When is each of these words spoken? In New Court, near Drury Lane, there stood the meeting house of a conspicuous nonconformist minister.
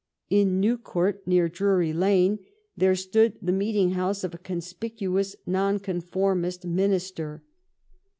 In 0.31 0.59
New 0.59 0.79
Court, 0.79 1.21
near 1.27 1.47
Drury 1.47 1.93
Lane, 1.93 2.39
there 2.75 2.95
stood 2.95 3.37
the 3.39 3.51
meeting 3.51 3.91
house 3.91 4.23
of 4.23 4.33
a 4.33 4.39
conspicuous 4.39 5.35
nonconformist 5.45 6.65
minister. 6.65 7.43